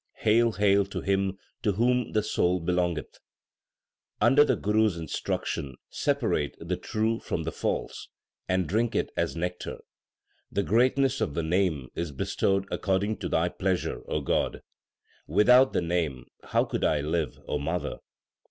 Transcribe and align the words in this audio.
Hail, 0.21 0.53
hail 0.53 0.83
to 0.85 1.01
Him 1.01 1.37
to 1.61 1.73
whom 1.73 2.13
the 2.13 2.23
soul 2.23 2.59
belongeth! 2.59 3.19
Under 4.19 4.43
the 4.43 4.55
Guru 4.55 4.87
s 4.87 4.95
instruction 4.97 5.75
separate 5.91 6.57
the 6.59 6.75
true 6.75 7.19
from 7.19 7.43
the 7.43 7.51
false, 7.51 8.07
and 8.49 8.67
drink 8.67 8.95
it 8.95 9.11
as 9.15 9.35
nectar. 9.35 9.77
The 10.51 10.63
greatness 10.63 11.21
of 11.21 11.35
the 11.35 11.43
Name 11.43 11.89
is 11.93 12.11
bestowed 12.11 12.67
according 12.71 13.17
to 13.17 13.29
Thy 13.29 13.47
pleasure, 13.49 14.01
God. 14.23 14.63
Without 15.27 15.71
the 15.71 15.83
Name 15.83 16.25
how 16.45 16.63
could 16.65 16.83
I 16.83 17.01
live, 17.01 17.37
O 17.47 17.59
mother 17.59 17.99